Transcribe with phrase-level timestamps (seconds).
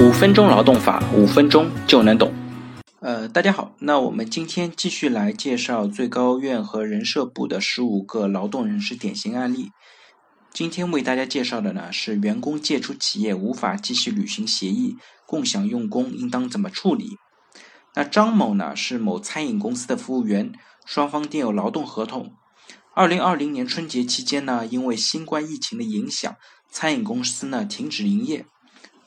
[0.00, 2.32] 五分钟劳动法，五分钟就能懂。
[3.00, 9.70] 呃，大家好，那我们今天继续来介绍最高院和人社部的十五个劳动人事典型案例。
[10.52, 14.96] 今天为大家介绍的呢是员工借出企业无法继续履行协议，
[15.26, 17.16] 共享用工应当怎么处理？
[17.94, 20.52] 那张某呢是某餐饮公司的服务员，
[20.84, 22.32] 双方订有劳动合同。
[22.94, 26.34] 二零二零年春节期间呢，因为新冠疫情的影响，
[26.68, 28.46] 餐饮公司呢停止营业。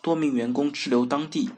[0.07, 1.49] 多名员工滞留当地，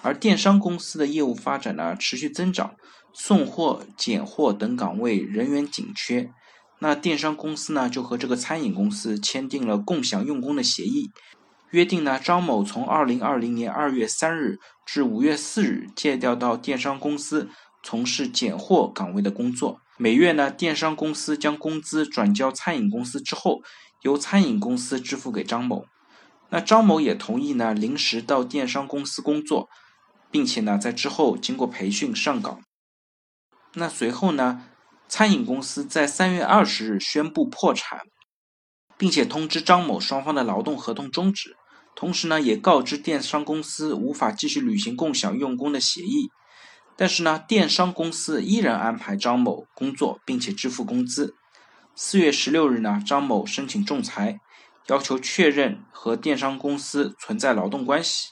[0.00, 2.76] 而电商公司的业务发展呢持续增长，
[3.12, 6.30] 送货、拣货等岗位人员紧缺。
[6.78, 11.10] 那电商公司呢就和这个餐饮公司签订了共享用工的协议，
[11.72, 17.48] 约定呢张某从二零二零年二月三日至五月四日借调到电商公司
[17.82, 23.62] 从事拣货岗位的工作，每月呢电商公司将工资转交餐饮公司之后，
[24.02, 25.84] 由餐饮公司支付给张某。
[26.48, 29.68] 那张某也同意呢，临时到电商公司工作，
[30.30, 32.60] 并且呢，在之后经过培训上岗。
[33.74, 34.64] 那随后呢，
[35.08, 38.00] 餐饮公司在三月二十日宣布破产，
[38.96, 41.56] 并且通知张某双方的劳动合同终止，
[41.94, 46.28] 同时呢，也告知电商公司无法继续履行共享用工的协议。
[46.96, 51.34] 但是呢，电商公司依然安排张某工作，并且支付工资。
[51.94, 54.40] 四月十六日呢，张某申请仲裁。
[54.88, 58.28] 要求确认和电商公司存在劳动关系。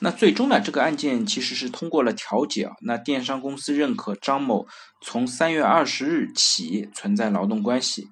[0.00, 2.72] 那最终呢，这个案件其实是通过了调解啊。
[2.80, 4.66] 那电商公司认可张某
[5.00, 8.08] 从三月二十日起存在劳动关系，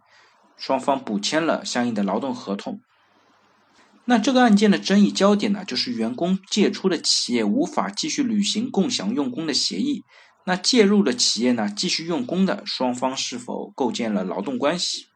[0.57, 2.81] 双方补签了相应的劳动合同。
[4.05, 10.05] 那这个案件的争议焦点呢，就是员工借出的企业无法继续履行共享用工的协议，
[10.47, 15.09] 那介入的企业呢，继续用工的双方是否构建了劳动关系？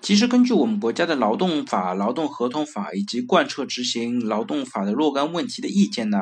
[0.00, 6.20] 其实，根据我们国家的劳动法、劳动合同法以及贯彻执行劳动法的若干问题的意见呢，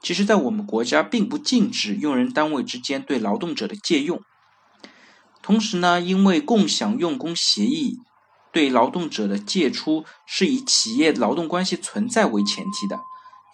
[0.00, 4.20] 其实，在我们国家并不禁止用人单位之间对劳动者的借用。
[5.42, 7.98] 同时呢，因为共享用工协议
[8.52, 12.98] 对劳动者的借出是以企业劳动关系存在为前提的，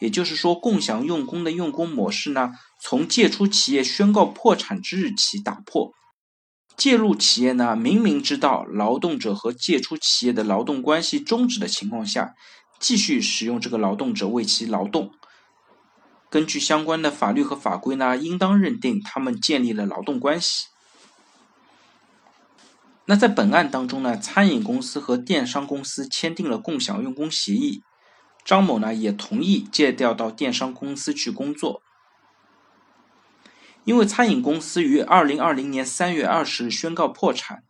[0.01, 5.93] 也就是说，共享用工的用工模式呢，从借出企业宣告破产之日起打破。
[6.77, 12.35] 介入企业呢，明明知道劳动者和借出企业的劳动关系终止的情况下，
[12.79, 15.13] 继续使用这个劳动者为其劳动，
[16.29, 20.67] 根据相关的法律和法规呢，应当认定他们建立了劳动关系。
[23.05, 27.83] 那在本案当中呢，餐饮公司和电商公司签订了共享用工协议，
[28.45, 31.83] 张某呢也同意借调到电商公司去工作。
[33.85, 37.65] 因为餐饮公司于二零二零年三月二十日宣告破产，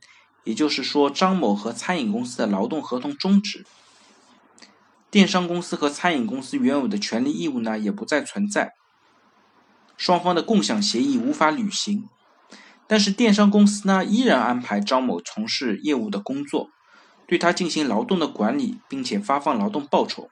[0.45, 3.65] 也就是说，张某和餐饮公司的劳动合同终止，
[5.11, 8.75] 电商公司和餐饮公司原有的权利义务呢也不再存在，
[9.97, 12.06] 双方的共享协议无法履行。
[12.87, 16.69] 但是电商公司呢依然安排张某从事业务的工作，
[17.27, 20.28] 对他进行劳动的管理，并且发放劳动报酬，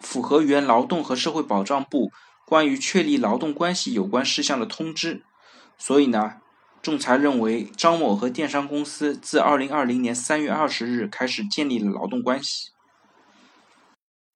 [0.00, 2.10] 符合原劳动和社会保障部。
[2.46, 5.22] 关于确立劳动关系有关事项的通知，
[5.78, 6.34] 所以呢，
[6.82, 12.70] 仲裁认为张某和电商公司自二零二零年三月二十日开始建立了劳动关系。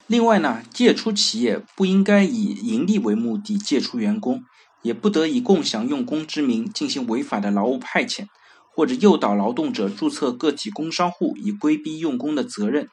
[0.07, 4.43] 另外呢，借出企业不应该以盈利为目的借出员工，
[4.81, 8.27] 也不得以共享用工之名进行违法的劳务派遣，
[8.75, 12.89] 或者诱导劳动者注册个体工商户以规避用工的责任。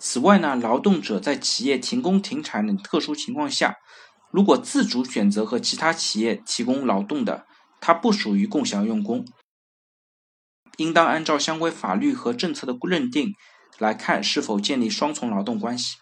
[0.00, 3.76] 此外呢，劳动者在企业停工停产等特殊情况下。
[4.34, 7.46] 如果自主选择和其他企业提供劳动的，
[7.80, 9.24] 它不属于共享用工，
[10.78, 13.32] 应当按照相关法律和政策的认定
[13.78, 15.98] 来看是否建立双重劳动关系。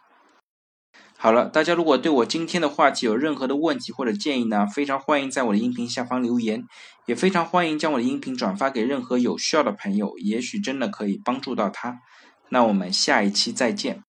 [1.18, 6.64] 好了，大家如果对我今天的话题有任何的问题或者建议呢，非常欢迎在我的音频下方留言，
[7.04, 11.98] 也非常欢迎将我的音频转发给任何有需要的朋友，也许真的可以帮助到他。
[12.48, 14.02] 那我们下一期再见。